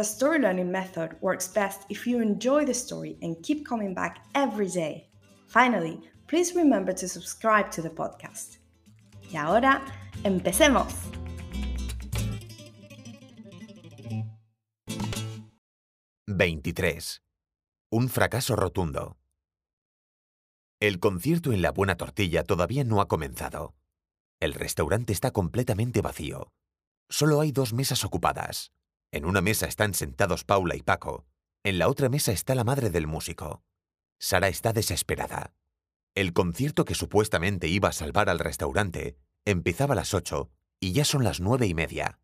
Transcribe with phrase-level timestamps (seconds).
[0.00, 4.24] the story learning method works best if you enjoy the story and keep coming back
[4.34, 5.10] every day.
[5.46, 8.60] Finally, please remember to subscribe to the podcast.
[9.30, 9.82] Y ahora,
[10.24, 10.94] empecemos.
[16.26, 17.20] «23.
[17.92, 19.18] Un fracaso rotundo.
[20.80, 23.74] El concierto en la Buena Tortilla todavía no ha comenzado.
[24.40, 26.54] El restaurante está completamente vacío.
[27.10, 28.72] Solo hay dos mesas ocupadas.
[29.12, 31.26] En una mesa están sentados Paula y Paco.
[31.64, 33.64] En la otra mesa está la madre del músico.
[34.20, 35.52] Sara está desesperada.
[36.14, 41.04] El concierto que supuestamente iba a salvar al restaurante empezaba a las ocho y ya
[41.04, 42.20] son las nueve y media.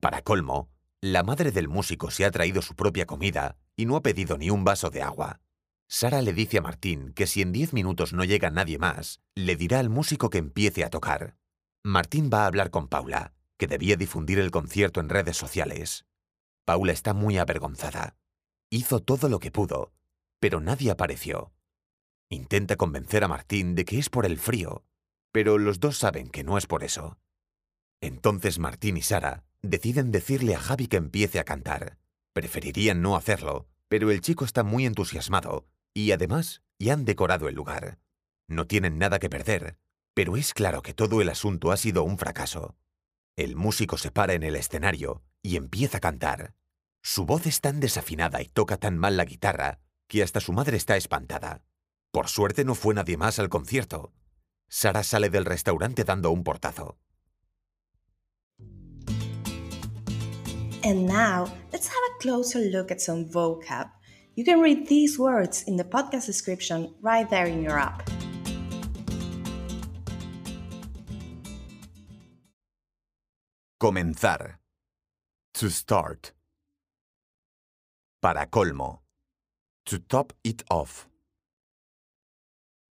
[0.00, 4.02] Para colmo, la madre del músico se ha traído su propia comida y no ha
[4.02, 5.40] pedido ni un vaso de agua.
[5.88, 9.56] Sara le dice a Martín que si en diez minutos no llega nadie más, le
[9.56, 11.36] dirá al músico que empiece a tocar.
[11.82, 16.04] Martín va a hablar con Paula, que debía difundir el concierto en redes sociales.
[16.68, 18.18] Paula está muy avergonzada.
[18.68, 19.94] Hizo todo lo que pudo,
[20.38, 21.54] pero nadie apareció.
[22.28, 24.84] Intenta convencer a Martín de que es por el frío,
[25.32, 27.16] pero los dos saben que no es por eso.
[28.02, 31.96] Entonces Martín y Sara deciden decirle a Javi que empiece a cantar.
[32.34, 37.54] Preferirían no hacerlo, pero el chico está muy entusiasmado y además ya han decorado el
[37.54, 37.98] lugar.
[38.46, 39.78] No tienen nada que perder,
[40.12, 42.76] pero es claro que todo el asunto ha sido un fracaso.
[43.36, 46.54] El músico se para en el escenario y empieza a cantar.
[47.02, 50.76] Su voz es tan desafinada y toca tan mal la guitarra que hasta su madre
[50.76, 51.62] está espantada.
[52.10, 54.12] Por suerte no fue nadie más al concierto.
[54.68, 56.98] Sara sale del restaurante dando un portazo.
[60.84, 63.90] And now, let's have a closer look at some vocab.
[64.36, 68.08] You can read these words in the podcast description right there in your app.
[73.80, 74.58] Comenzar.
[75.58, 76.34] To start.
[78.22, 79.00] Para colmo.
[79.86, 81.08] To top it off.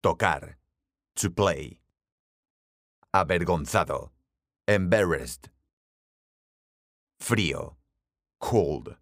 [0.02, 0.56] Tocar.
[1.16, 1.82] To play.
[3.14, 4.12] Avergonzado.
[4.66, 5.50] Embarrassed.
[7.20, 7.76] Frío.
[8.40, 8.96] Cold.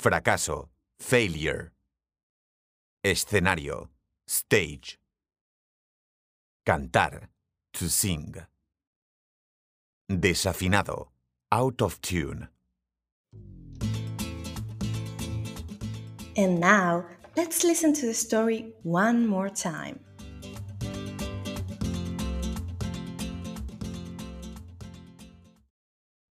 [0.00, 0.68] Fracaso.
[1.00, 1.72] Failure.
[3.04, 3.88] Escenario.
[4.28, 5.00] Stage.
[6.64, 7.30] Cantar.
[7.72, 8.32] To sing.
[10.08, 11.13] Desafinado.
[11.52, 12.48] Out of tune.
[16.36, 17.04] And now,
[17.36, 20.00] let's listen to the story one more time.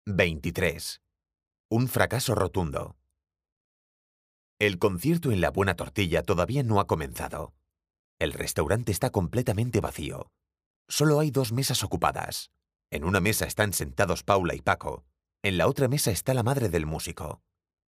[0.07, 1.01] «23.
[1.69, 2.95] Un fracaso rotundo.
[4.59, 7.53] El concierto en la Buena Tortilla todavía no ha comenzado.
[8.19, 10.31] El restaurante está completamente vacío.
[10.88, 12.51] Solo hay dos mesas ocupadas.
[12.94, 15.06] En una mesa están sentados Paula y Paco.
[15.44, 17.41] En la otra mesa está la madre del músico.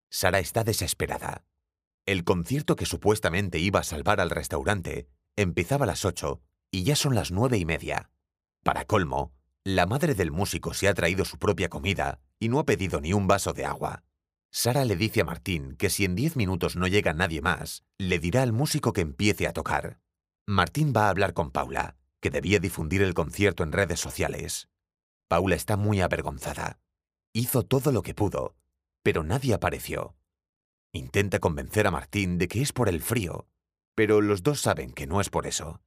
[0.09, 1.43] Sara está desesperada.
[2.05, 6.41] El concierto que supuestamente iba a salvar al restaurante empezaba a las ocho
[6.71, 8.11] y ya son las nueve y media.
[8.63, 9.33] Para colmo,
[9.65, 13.11] la madre del músico se ha traído su propia comida y no ha pedido ni
[13.11, 14.05] un vaso de agua.
[14.51, 18.19] Sara le dice a Martín que si en diez minutos no llega nadie más, le
[18.19, 19.99] dirá al músico que empiece a tocar.
[20.47, 24.69] Martín va a hablar con Paula, que debía difundir el concierto en redes sociales.
[25.33, 26.79] Paula está muy avergonzada.
[27.33, 28.55] Hizo todo lo que pudo,
[29.01, 30.15] pero nadie apareció.
[30.91, 33.47] Intenta convencer a Martín de que es por el frío,
[33.95, 35.81] pero los dos saben que no es por eso.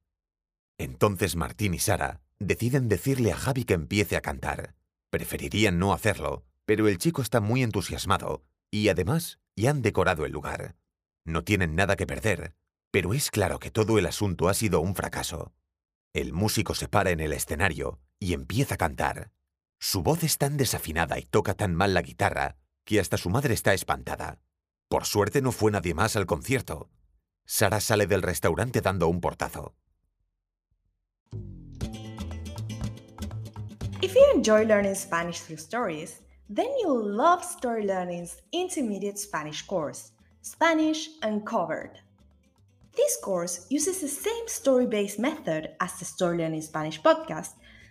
[0.77, 4.75] Entonces Martín y Sara deciden decirle a Javi que empiece a cantar.
[5.11, 10.33] Preferirían no hacerlo, pero el chico está muy entusiasmado y además ya han decorado el
[10.33, 10.75] lugar.
[11.23, 12.53] No tienen nada que perder,
[12.91, 15.53] pero es claro que todo el asunto ha sido un fracaso.
[16.13, 19.31] El músico se para en el escenario y empieza a cantar.
[19.79, 23.53] Su voz es tan desafinada y toca tan mal la guitarra que hasta su madre
[23.53, 24.39] está espantada.
[24.87, 26.89] Por suerte no fue nadie más al concierto.
[27.45, 29.75] Sara sale del restaurante dando un portazo.
[34.01, 40.11] If you enjoy learning Spanish through stories, then you'll love Story Learning's intermediate Spanish course,
[40.41, 41.99] Spanish Uncovered.
[42.95, 47.53] This course uses the same story based method as the Story Learning Spanish podcast,